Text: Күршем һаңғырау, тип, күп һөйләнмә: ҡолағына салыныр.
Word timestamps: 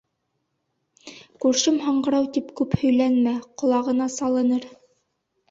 Күршем 1.45 1.77
һаңғырау, 1.83 2.25
тип, 2.39 2.49
күп 2.61 2.75
һөйләнмә: 2.81 3.35
ҡолағына 3.65 4.09
салыныр. 4.17 4.69